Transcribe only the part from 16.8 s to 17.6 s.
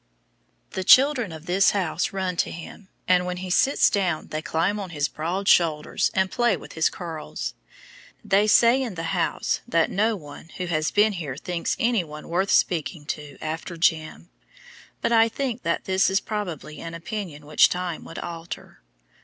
an opinion